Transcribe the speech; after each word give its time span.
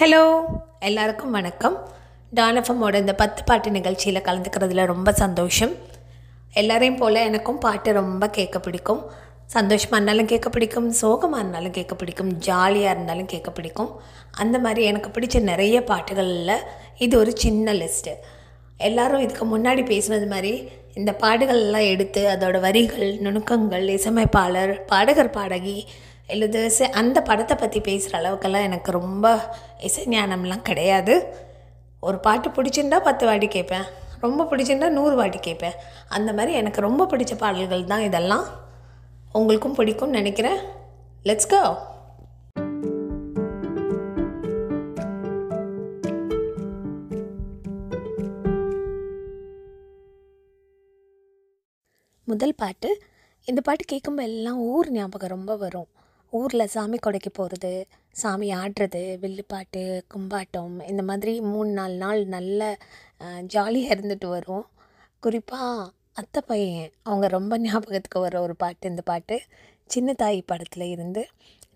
Hello 0.00 0.20
எல்லாருக்கும் 0.88 1.32
வணக்கம். 1.36 1.76
டானஃபமோட 2.32 2.94
இந்த 2.94 3.14
பத்து 3.22 3.40
பாட்டு 3.44 3.68
நிகழ்ச்சியில் 3.76 4.24
கலந்துக்கிறதுல 4.26 4.82
ரொம்ப 4.90 5.12
சந்தோஷம். 5.12 5.72
எல்லாரையும் 6.60 6.98
போல் 7.00 7.18
எனக்கும் 7.28 7.58
பாட்டு 7.64 7.92
ரொம்ப 7.92 8.28
கேட்க 8.36 8.58
பிடிக்கும். 8.58 9.00
சந்தோஷமாக 9.46 9.96
இருந்தாலும் 9.96 10.30
கேட்க 10.32 10.48
பிடிக்கும் 10.48 10.88
சோகமாக 11.00 11.40
இருந்தாலும் 11.42 11.74
கேட்க 11.78 11.94
பிடிக்கும் 11.94 12.30
ஜாலியாக 12.46 12.94
இருந்தாலும் 12.94 13.30
கேட்க 13.32 13.50
பிடிக்கும். 13.50 13.90
அந்த 14.42 14.58
மாதிரி 14.58 14.84
எனக்கு 14.90 15.10
பிடிச்ச 15.16 15.42
நிறைய 15.50 15.80
பாட்டுகளில் 15.90 16.54
இது 17.06 17.16
ஒரு 17.18 17.34
சின்ன 17.44 17.74
லிஸ்ட்டு 17.80 18.14
எல்லாரும் 18.88 19.24
இதுக்கு 19.26 19.46
முன்னாடி 19.54 19.84
பேசுனது 19.92 20.28
மாதிரி 20.34 20.52
இந்த 20.94 21.12
பாடுகள்லாம் 21.24 21.90
எடுத்து 21.94 22.22
அதோட 22.34 22.60
வரிகள் 22.60 23.10
நுணுக்கங்கள் 23.26 23.88
இசையமைப்பாளர் 23.96 24.74
பாடகர் 24.92 25.36
பாடகி 25.38 25.78
எழுது 26.34 26.62
அந்த 27.00 27.18
படத்தை 27.28 27.54
பற்றி 27.56 27.80
பேசுகிற 27.80 28.16
அளவுக்கெல்லாம் 28.20 28.66
எனக்கு 28.68 28.90
ரொம்ப 29.00 29.26
இசை 29.88 30.02
ஞானம்லாம் 30.14 30.66
கிடையாது. 30.68 31.14
ஒரு 32.08 32.18
பாட்டு 32.26 32.48
பிடிச்சிருந்தா 32.48 32.98
பத்து 33.08 33.24
வாட்டி 33.26 33.48
கேட்பேன். 33.48 33.86
ரொம்ப 34.24 34.44
பிடிச்சிருந்தா 34.50 34.88
நூறு 34.96 35.14
வாட்டி 35.20 35.38
கேட்பேன். 35.38 35.76
அந்த 36.16 36.30
மாதிரி 36.32 36.52
எனக்கு 36.60 36.80
ரொம்ப 36.88 37.02
பிடிச்ச 37.12 37.34
பாடல்கள் 37.42 37.90
தான் 37.92 38.06
இதெல்லாம். 38.08 38.46
உங்களுக்கும் 39.38 39.76
பிடிக்கும்னு 39.78 40.18
நினைக்கிறேன். 40.20 40.58
லெட்ஸ் 41.28 41.52
கோ 41.54 41.62
முதல் 52.30 52.58
பாட்டு. 52.62 52.88
இந்த 53.50 53.60
பாட்டு 53.66 53.84
கேட்கும்போது 53.84 54.28
எல்லாம் 54.32 54.58
ஊர் 54.72 54.88
ஞாபகம் 54.96 55.34
ரொம்ப 55.36 55.52
வரும். 55.62 55.88
ஊரில் 56.32 56.72
சாமி 56.74 56.98
கொடைக்கு 56.98 57.30
போகிறது 57.32 57.72
சாமி 58.12 58.48
ஆடுறது 58.54 59.02
வில்லுப்பாட்டு 59.22 59.82
கும்பாட்டம் 60.14 60.74
இந்த 60.88 61.02
மாதிரி 61.02 61.32
மூணு 61.52 61.70
நாலு 61.70 61.96
நாள் 61.96 62.20
நல்ல 62.26 62.60
ஜாலியாக 63.44 63.94
இருந்துட்டு 63.94 64.28
வரும். 64.28 64.66
குறிப்பாக 65.20 65.90
அத்தை 66.12 66.40
பையன் 66.46 66.90
அவங்க 67.02 67.26
ரொம்ப 67.28 67.58
ஞாபகத்துக்கு 67.58 68.20
வர 68.20 68.40
ஒரு 68.40 68.56
பாட்டு 68.56 68.88
இந்த 68.88 69.02
பாட்டு 69.02 69.36
சின்ன 69.86 70.12
தாய் 70.12 70.40
படத்தில் 70.46 70.86
இருந்து 70.94 71.22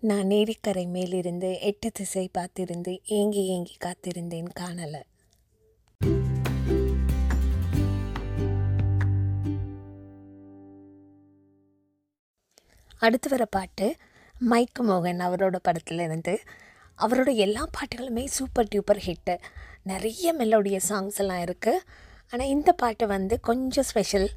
நான் 0.09 0.29
நேரிக்கரை 0.33 0.85
மேலிருந்து 0.95 1.49
எட்டு 1.69 1.89
திசை 1.91 2.29
பார்த்திருந்து 2.37 2.93
ஏங்கி 3.19 3.43
ஏங்கி 3.55 3.75
காத்திருந்தேன் 3.85 4.49
காணலை. 4.59 5.01
அடுத்து 13.05 13.29
வர 13.29 13.45
பாட்டு 13.45 13.85
மைக்கு 14.51 14.83
மோகன் 14.87 15.19
அவரோட 15.25 15.57
படத்தில் 15.65 16.01
இருந்து 16.05 16.33
அவரோட 16.99 17.29
எல்லா 17.43 17.63
பாட்டுகளுமே 17.75 18.23
சூப்பர் 18.37 18.69
டியூப்பர் 18.71 18.99
ஹிட்டு. 19.05 19.35
நிறைய 19.91 20.33
மெலோடிய 20.39 20.77
சாங்ஸ் 20.89 21.19
எல்லாம் 21.21 21.43
இருக்குது 21.45 21.83
ஆனால் 22.31 22.51
இந்த 22.55 22.69
பாட்டு 22.81 23.05
வந்து 23.13 23.35
கொஞ்சம் 23.49 23.87
ஸ்பெஷல். 23.89 24.27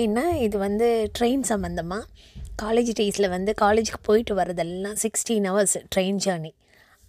ஏன்னா 0.00 0.24
இது 0.46 0.56
வந்து 0.58 0.88
ட்ரெயின் 1.18 1.44
சம்மந்தமாக 1.50 2.08
காலேஜ் 2.62 2.90
டேஸில் 3.00 3.32
வந்து 3.36 3.54
காலேஜுக்கு 3.62 4.00
போயிட்டு 4.08 4.34
வரதெல்லாம் 4.40 4.98
சிக்ஸ்டீன் 5.04 5.48
ஹவர்ஸ் 5.50 5.76
ட்ரெயின் 5.94 6.20
ஜேர்னி 6.26 6.52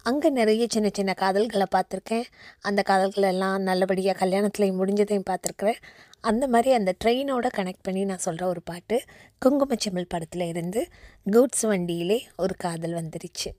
அங்கே 0.04 0.30
நிறைய 0.30 0.66
சின்ன 0.70 0.90
சின்ன 0.94 1.14
காதல்களை 1.18 1.66
பார்த்துருக்கேன். 1.76 2.24
அந்த 2.62 2.82
காதல்கள் 2.82 3.24
எல்லாம் 3.24 3.62
நல்லபடியாக 3.62 4.26
கல்யாணத்துலேயும் 4.26 4.80
முடிஞ்சதையும் 4.82 5.28
பார்த்துருக்குறேன். 5.30 5.82
அந்த 6.22 6.48
மாதிரி 6.48 6.74
அந்த 6.74 6.96
ட்ரெயினோட 7.04 7.48
கனெக்ட் 7.58 7.86
பண்ணி 7.88 8.06
நான் 8.06 8.18
சொல்கிற 8.18 8.48
ஒரு 8.48 8.62
பாட்டு 8.62 9.04
குங்குமச்சிமிழ் 9.46 10.12
படத்தில் 10.14 10.48
இருந்து 10.48 10.88
கூட்ஸ் 11.32 11.68
வண்டியிலே 11.68 12.22
ஒரு 12.38 12.56
காதல் 12.58 12.92
வந்துருச்சு. 12.92 13.50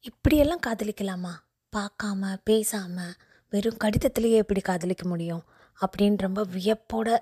இப்படியெல்லாம் 0.00 0.64
காதலிக்கலாமா? 0.66 1.46
பார்க்காம 1.78 2.36
பேசாமல் 2.44 3.14
வெறும் 3.48 3.80
கடிதத்திலேயே 3.84 4.36
எப்படி 4.36 4.60
காதலிக்க 4.60 5.08
முடியும்? 5.08 5.42
அப்படின்னு 5.80 6.16
ரொம்ப 6.18 6.44
வியப்போட 6.44 7.16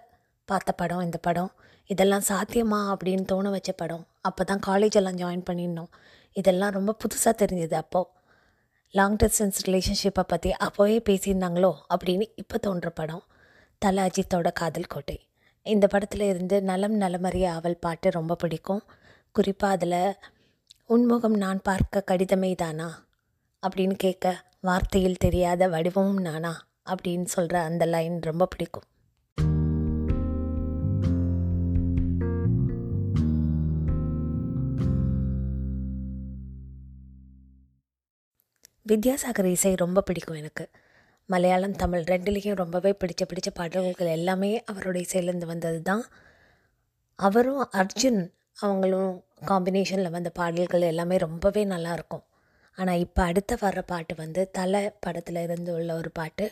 பார்த்த 0.44 0.72
படம் 0.72 1.00
இந்த 1.00 1.18
படம். 1.18 1.52
இதெல்லாம் 1.86 2.22
சாத்தியமா 2.28 2.92
அப்படின்னு 2.92 3.24
தோண 3.24 3.50
வச்ச 3.50 3.72
படம். 3.72 4.06
அப்போ 4.20 4.44
தான் 4.44 4.62
காலேஜ் 4.66 4.90
எல்லாம் 4.90 5.16
ஜாயின் 5.16 5.46
பண்ணியிருந்தோம். 5.50 5.90
இதெல்லாம் 6.32 6.70
ரொம்ப 6.70 6.96
புதுசாக 7.02 7.34
தெரிஞ்சது 7.42 7.74
அப்போது 7.74 8.10
லாங் 8.90 9.16
டிஸ்டன்ஸ் 9.16 9.58
ரிலேஷன்ஷிப்பை 9.66 10.24
பற்றி 10.26 10.52
அப்போவே 10.64 10.96
பேசியிருந்தாங்களோ 11.08 11.74
அப்படின்னு 11.94 12.26
இப்போ 12.34 12.58
தோன்ற 12.58 12.90
படம். 12.90 13.22
தல 13.78 14.06
அஜித்தோட 14.06 14.52
காதல் 14.52 14.86
கோட்டை. 14.86 15.28
இந்த 15.62 15.86
படத்தில் 15.86 16.20
இருந்து 16.20 16.62
நலம் 16.62 17.00
நலமறிய 17.00 17.42
அவள் 17.42 17.76
பாட்டு 17.76 18.10
ரொம்ப 18.10 18.34
பிடிக்கும். 18.34 18.82
குறிப்பாக 19.32 19.74
அதில் 19.74 20.16
உன்முகம் 20.86 21.36
நான் 21.36 21.62
பார்க்க 21.62 22.04
கடிதமே 22.06 22.54
தானா 22.54 23.05
அப்படின்னு 23.66 23.94
கேட்க 23.96 24.44
வார்த்தையில் 24.62 25.16
தெரியாத 25.16 25.68
வடிவமும் 25.68 26.20
நானா? 26.20 26.66
அப்படின்னு 26.84 27.24
சொல்கிற 27.24 27.60
அந்த 27.60 27.84
லைன் 27.84 28.20
ரொம்ப 28.20 28.46
பிடிக்கும். 28.46 28.82
வித்யாசாகர் 38.88 39.44
இசை 39.44 39.74
ரொம்ப 39.74 40.00
பிடிக்கும் 40.00 40.36
எனக்கு. 40.36 40.70
மலையாளம் 41.26 41.76
தமிழ் 41.76 42.00
ரெண்டுலேயும் 42.00 42.54
ரொம்பவே 42.54 42.94
பிடிச்ச 43.04 43.26
பிடிச்ச 43.26 43.54
பாடல்கள் 43.54 44.06
எல்லாமே 44.06 44.64
அவரோட 44.72 45.04
இசையிலேருந்து 45.04 45.46
வந்தது 45.46 45.82
தான். 45.82 46.04
அவரும் 47.14 47.68
அர்ஜுன் 47.72 48.30
அவங்களும் 48.54 49.24
காம்பினேஷனில் 49.46 50.10
வந்த 50.10 50.30
பாடல்கள் 50.30 50.80
எல்லாமே 50.80 51.16
ரொம்பவே 51.16 51.64
நல்லாயிருக்கும் 51.64 52.22
ஆனால் 52.78 52.98
இப்போ 52.98 53.22
அடுத்த 53.22 53.59
வர்ற 53.60 53.82
பாட்டு 53.87 54.14
வந்து 54.14 54.50
தலை 54.50 54.91
படத்தில் 55.00 55.41
இருந்து 55.42 55.75
உள்ள 55.75 55.94
ஒரு 55.94 56.10
பாட்டு. 56.10 56.47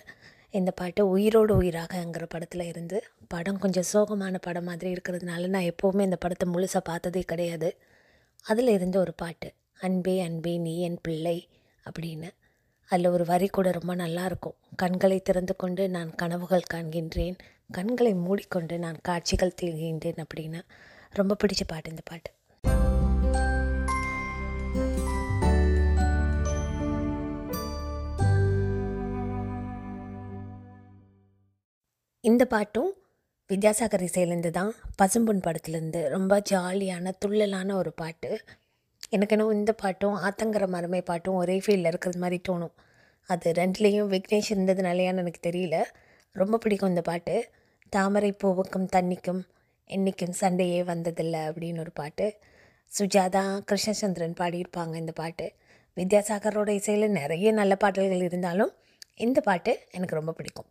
இந்த 0.51 0.71
பாட்டு 0.71 1.09
உயிரோடு 1.09 1.62
உயிராகங்கிற 1.62 2.25
படத்தில் 2.29 2.65
இருந்து 2.67 3.05
படம் 3.29 3.59
கொஞ்சம் 3.59 3.89
சோகமான 3.93 4.39
படம் 4.41 4.65
மாதிரி 4.65 4.93
இருக்கிறதுனால 4.93 5.47
நான் 5.47 5.71
எப்போவுமே 5.73 6.01
இந்த 6.01 6.17
படத்தை 6.17 6.47
முழுசாக 6.49 6.83
பார்த்ததே 6.84 7.23
கிடையாது. 7.23 7.77
அதில் 8.43 8.69
இருந்து 8.69 8.99
ஒரு 8.99 9.13
பாட்டு 9.15 9.53
அன்பே 9.81 10.21
அன்பே 10.21 10.59
நீ 10.59 10.81
என் 10.81 11.01
பிள்ளை 11.03 11.49
அப்படின்னு. 11.87 12.29
அதில் 12.91 13.07
ஒரு 13.07 13.25
வரி 13.25 13.49
கூட 13.49 13.71
ரொம்ப 13.71 13.95
நல்லா 13.95 14.25
இருக்கும். 14.25 14.57
கண்களை 14.77 15.19
திறந்து 15.21 15.57
கொண்டு 15.57 15.89
நான் 15.89 16.15
கனவுகள் 16.15 16.71
காண்கின்றேன். 16.75 17.37
கண்களை 17.73 18.15
மூடிக்கொண்டு 18.15 18.79
நான் 18.79 18.99
காட்சிகள் 19.03 19.59
தீர்கின்றேன் 19.63 20.23
அப்படின்னு. 20.25 20.61
ரொம்ப 21.13 21.37
பிடிச்ச 21.43 21.65
பாட்டு 21.67 21.91
இந்த 21.91 22.03
பாட்டு. 22.05 22.31
இந்த 32.29 32.45
பாட்டும் 32.45 32.93
வித்யாசாகர் 33.51 34.03
இசையிலேருந்து 34.05 34.51
தான் 34.51 34.75
பசும்பொன் 35.03 35.41
படத்துலேருந்து 35.47 36.09
ரொம்ப 36.09 36.43
ஜாலியான 36.51 37.12
துள்ளலான 37.25 37.75
ஒரு 37.75 37.93
பாட்டு. 37.93 38.41
எனக்கு 39.11 39.37
என்ன 39.37 39.53
இந்த 39.53 39.73
பாட்டும் 39.73 40.15
ஆத்தங்கர 40.15 40.67
மருமை 40.67 41.03
பாட்டும் 41.03 41.34
ஒரே 41.34 41.59
ஃபீல்டில் 41.59 41.87
இருக்கிறது 41.87 42.19
மாதிரி 42.19 42.41
தோணும். 42.49 42.73
அது 43.27 43.53
ரெண்டுலேயும் 43.53 44.09
விக்னேஷ் 44.15 44.51
இருந்ததுனாலையான்னு 44.51 45.23
எனக்கு 45.25 45.51
தெரியல. 45.51 45.83
ரொம்ப 46.33 46.59
பிடிக்கும் 46.59 46.89
இந்த 46.89 47.01
பாட்டு. 47.01 47.51
தாமரை 47.89 48.37
பூவுக்கும் 48.45 48.89
தண்ணிக்கும் 48.97 49.43
என்றைக்கும் 49.91 50.39
சண்டையே 50.43 50.83
வந்ததில்லை 50.83 51.43
அப்படின்னு 51.49 51.79
ஒரு 51.79 51.93
பாட்டு. 51.93 52.37
சுஜாதா 52.99 53.61
கிருஷ்ணச்சந்திரன் 53.71 54.39
பாடியிருப்பாங்க 54.41 54.95
இந்த 54.95 55.13
பாட்டு. 55.13 55.53
வித்யாசாகரோட 55.97 56.69
இசையில் 56.69 57.11
நிறைய 57.11 57.53
நல்ல 57.53 57.77
பாடல்கள் 57.77 58.21
இருந்தாலும் 58.21 58.73
இந்த 59.15 59.41
பாட்டு 59.41 59.78
எனக்கு 59.91 60.15
ரொம்ப 60.15 60.33
பிடிக்கும். 60.33 60.66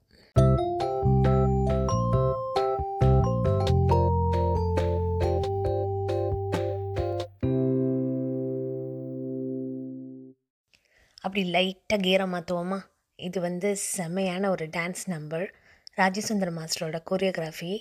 அப்படி 11.33 11.51
லைட்டாக 11.53 12.01
கீரை 12.01 12.25
மாற்றுவோமா 12.25 12.77
இது 13.19 13.37
வந்து 13.41 13.69
செம்மையான 13.75 14.49
ஒரு 14.49 14.65
டான்ஸ் 14.67 15.05
நம்பர் 15.05 15.45
ராஜசுந்தர் 15.97 16.51
மாஸ்டரோட 16.51 16.97
கொரியோகிராஃபி 17.11 17.71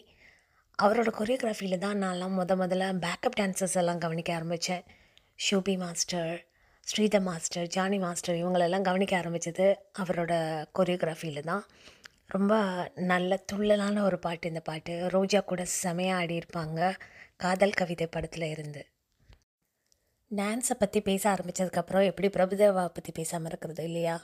அவரோட 0.79 1.11
கொரியோகிராஃபியில் 1.11 1.77
தான் 1.79 2.01
நான்லாம் 2.03 2.39
முத 2.39 2.57
முதல்ல 2.57 2.87
பேக்கப் 2.99 3.37
டான்சர்ஸ் 3.41 3.77
எல்லாம் 3.77 3.99
கவனிக்க 3.99 4.33
ஆரம்பித்தேன் 4.35 4.87
Shobi 5.39 5.75
master 5.77 6.33
Sridhar 6.87 7.21
master 7.21 7.67
Jani 7.67 7.99
master 7.99 8.41
இவங்களெல்லாம் 8.43 8.83
கவனிக்க 8.83 9.17
ஆரம்பித்தது 9.17 9.67
அவரோட 9.99 10.33
கொரியோகிராஃபியில் 10.79 11.43
தான். 11.43 11.67
ரொம்ப 12.29 12.55
நல்ல 12.97 13.41
துள்ளலான 13.53 14.03
ஒரு 14.03 14.19
பாட்டு 14.19 14.49
இந்த 14.49 14.61
பாட்டு. 14.61 15.09
ரோஜா 15.09 15.41
கூட 15.41 15.67
செமையாக 15.83 16.23
ஆடியிருப்பாங்க. 16.23 16.81
காதல் 17.37 17.73
கவிதை 17.73 18.07
படத்தில் 18.07 18.51
இருந்து. 18.51 18.83
டான்ஸை 20.37 20.75
பற்றி 20.79 21.01
பேச 21.01 21.23
ஆரம்பித்ததுக்கப்புறம் 21.31 22.05
எப்படி 22.05 22.29
பிரபுதேவா 22.29 22.85
பற்றி 22.87 23.13
பேசாமல் 23.13 23.51
இருக்கிறது 23.51 23.83
இல்லையா? 23.85 24.15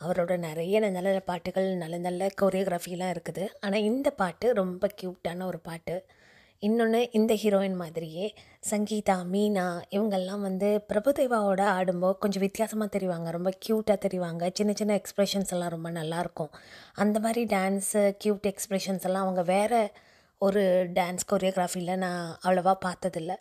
அவரோட 0.00 0.36
நிறைய 0.36 0.80
நல்ல 0.80 0.98
நல்ல 1.00 1.20
பாட்டுகள் 1.20 1.68
நல்ல 1.74 1.96
நல்ல 1.98 2.28
கொரியோகிராஃபிலாம் 2.40 3.12
இருக்குது. 3.14 3.44
ஆனால் 3.60 3.80
இந்த 3.80 4.10
பாட்டு 4.10 4.52
ரொம்ப 4.52 4.88
க்யூட்டான 5.00 5.44
ஒரு 5.44 5.58
பாட்டு. 5.58 6.04
இன்னொன்று 6.62 7.00
இந்த 7.12 7.34
ஹீரோயின் 7.34 7.74
மாதிரியே 7.74 8.26
சங்கீதா 8.70 9.16
மீனா 9.32 9.66
இவங்கெல்லாம் 9.90 10.40
வந்து 10.40 10.84
பிரபுதேவாவோட 10.88 11.64
ஆடும்போது 11.78 12.18
கொஞ்சம் 12.18 12.44
வித்தியாசமாக 12.46 12.98
தெரிவாங்க. 12.98 13.30
ரொம்ப 13.30 13.52
க்யூட்டாக 13.66 13.98
தெரிவாங்க. 14.06 14.50
சின்ன 14.52 14.72
சின்ன 14.72 15.00
எக்ஸ்ப்ரெஷன்ஸ் 15.02 15.52
எல்லாம் 15.56 15.74
ரொம்ப 15.76 15.90
நல்லாயிருக்கும். 15.90 16.52
அந்த 16.94 17.18
மாதிரி 17.20 17.44
டான்ஸு 17.56 18.02
க்யூட் 18.24 18.48
எக்ஸ்ப்ரெஷன்ஸ் 18.52 19.06
எல்லாம் 19.10 19.22
அவங்க 19.22 19.42
வேறு 19.54 19.82
ஒரு 20.40 20.64
டான்ஸ் 20.94 21.30
கொரியோகிராஃபியில் 21.32 21.96
நான் 21.96 22.24
அவ்வளோவா 22.44 22.74
பார்த்ததில்ல. 22.86 23.34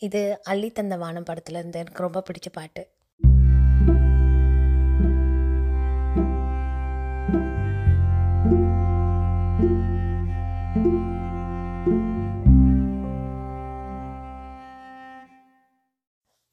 இது 0.00 0.20
அள்ளி 0.50 0.68
தந்த 0.72 0.94
வானம் 0.96 1.26
படத்தில் 1.28 1.58
இருந்து 1.60 1.78
எனக்கு 1.82 2.04
ரொம்ப 2.06 2.22
பிடிச்ச 2.28 2.48
பாட்டு. 2.52 2.82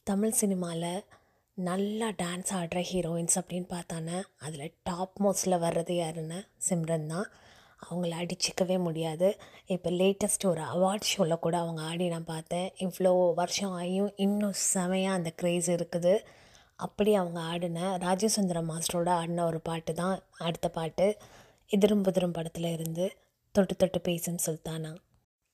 தமிழ் 0.07 0.37
சினிமாவில் 0.39 1.03
நல்லா 1.57 2.07
டான்ஸ் 2.21 2.51
ஆடுற 2.57 2.79
ஹீரோயின்ஸ் 2.89 3.37
அப்படின்னு 3.39 3.67
பார்த்தானே 3.75 4.17
அதில் 4.45 4.73
டாப் 4.83 5.15
மோஸ்ட்டில் 5.23 5.61
வர்றது 5.63 5.93
யாருன்னா 6.01 6.39
சிம்ரன் 6.67 7.07
தான். 7.13 7.27
அவங்கள 7.85 8.13
அடிச்சிக்கவே 8.21 8.77
முடியாது. 8.87 9.29
இப்போ 9.75 9.89
லேட்டஸ்ட் 10.01 10.45
ஒரு 10.51 10.61
அவார்ட் 10.73 11.09
ஷோவில் 11.11 11.43
கூட 11.45 11.55
அவங்க 11.63 11.81
ஆடி 11.91 12.07
நான் 12.13 12.31
பார்த்தேன். 12.33 12.67
இவ்வளோ 12.85 13.11
வருஷம் 13.41 13.75
ஆகியும் 13.81 14.11
இன்னும் 14.25 14.57
செமையாக 14.73 15.17
அந்த 15.19 15.31
க்ரேஸ் 15.41 15.69
இருக்குது. 15.77 16.13
அப்படி 16.85 17.11
அவங்க 17.21 17.39
ஆடின 17.51 17.89
ராஜசுந்தரம் 18.05 18.69
மாஸ்டரோட 18.71 19.09
ஆடின 19.21 19.45
ஒரு 19.51 19.59
பாட்டு 19.69 19.93
தான் 20.01 20.15
அடுத்த 20.47 20.69
பாட்டு. 20.79 21.07
எதிரும் 21.71 22.05
புதிரும் 22.07 22.35
படத்தில் 22.37 22.73
இருந்து 22.77 23.05
தொட்டு 23.55 23.75
தொட்டு 23.75 23.99
பேசும் 24.07 24.43
சுல்தானா. 24.45 24.91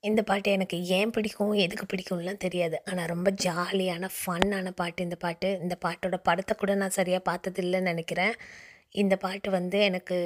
இந்த 0.03 0.21
பாட்டு 0.29 0.49
எனக்கு 0.57 0.77
ஏன் 0.97 1.13
பிடிக்கும் 1.15 1.53
எதுக்கு 1.65 1.85
பிடிக்கும்லாம் 1.91 2.43
தெரியாது. 2.45 2.77
ஆனால் 2.89 3.09
ரொம்ப 3.13 3.29
ஜாலியான 3.45 4.09
ஃபன்னான 4.17 4.71
பாட்டு 4.81 5.03
இந்த 5.03 5.17
பாட்டு. 5.23 5.49
இந்த 5.63 5.75
பாட்டோட 5.85 6.17
படத்தை 6.27 6.55
கூட 6.55 6.73
நான் 6.81 6.97
சரியாக 6.99 7.23
பார்த்ததில்லைன்னு 7.29 7.91
நினைக்கிறேன். 7.91 8.35
இந்த 9.01 9.15
பாட்டு 9.23 9.49
வந்து 9.51 9.77
எனக்கு 9.87 10.17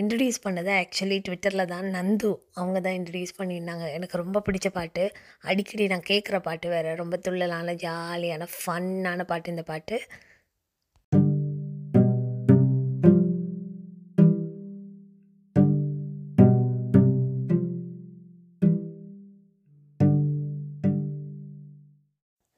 இன்ட்ரடியூஸ் 0.00 0.38
பண்ணது 0.46 0.70
ஆக்சுவலி 0.80 1.18
ட்விட்டரில் 1.26 1.70
தான் 1.72 1.86
நந்து 1.96 2.30
அவங்க 2.60 2.78
தான் 2.80 2.96
இன்ட்ரடியூஸ் 2.98 3.38
பண்ணியிருந்தாங்க. 3.38 3.86
எனக்கு 3.96 4.20
ரொம்ப 4.22 4.42
பிடிச்ச 4.46 4.68
பாட்டு. 4.78 5.04
அடிக்கடி 5.50 5.86
நான் 5.86 6.08
கேட்குற 6.12 6.38
பாட்டு 6.48 6.68
வேறு. 6.74 6.92
ரொம்ப 7.02 7.18
துள்ளலான 7.28 7.76
ஜாலியான 7.86 8.48
ஃபன்னான 8.56 9.24
பாட்டு 9.32 9.50
இந்த 9.50 9.64
பாட்டு. 9.72 9.98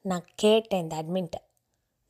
நான் 0.05 0.25
கேட்டேன் 0.43 0.81
இந்த 0.83 0.95
அட்மின்ட்ட 1.01 1.37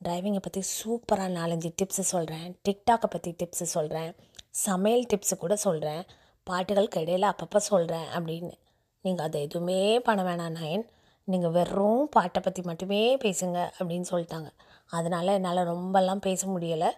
டிரைவிங்கை 0.04 0.42
பற்றி 0.42 0.62
சூப்பராக 0.76 1.34
நாலஞ்சு 1.38 1.70
டிப்ஸு 1.78 2.04
சொல்கிறேன் 2.12 2.48
டிக்டாக்கை 2.68 3.08
பற்றி 3.14 3.30
டிப்ஸு 3.40 3.66
சொல்கிறேன் 3.76 4.10
சமையல் 4.64 5.06
டிப்ஸு 5.12 5.36
கூட 5.44 5.54
சொல்கிறேன் 5.66 6.02
பாட்டுகளுக்கு 6.50 7.02
இடையில் 7.04 7.30
அப்பப்போ 7.30 7.60
சொல்கிறேன் 7.70 8.08
அப்படின்னு. 8.16 8.52
நீங்கள் 9.04 9.26
அதை 9.26 9.38
எதுவுமே 9.46 9.78
பண்ண 10.06 10.20
வேணாம் 10.28 10.56
நயன். 10.58 10.84
நீங்கள் 11.28 11.54
வெறும் 11.56 12.02
பாட்டை 12.14 12.40
பற்றி 12.42 12.62
மட்டுமே 12.62 13.00
பேசுங்க 13.24 13.58
அப்படின்னு 13.78 14.06
சொல்லிட்டாங்க. 14.10 14.50
அதனால் 14.90 15.34
என்னால் 15.36 15.68
ரொம்பலாம் 15.72 16.24
பேச 16.26 16.46
முடியலை. 16.48 16.90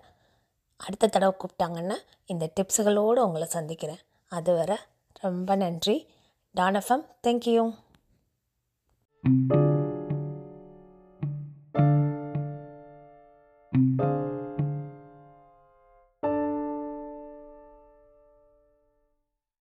அடுத்த 0.81 1.11
தடவை 1.15 1.35
கூப்பிட்டாங்கன்னா 1.43 1.99
இந்த 2.33 2.45
டிப்ஸுகளோடு 2.57 3.27
உங்களை 3.27 3.49
சந்திக்கிறேன். 3.57 4.03
அதுவரை 4.33 4.79
ரொம்ப 5.25 5.57
நன்றி. 5.65 5.97
டானஃபம் 6.55 7.07
தேங்க்யூ 7.27 7.65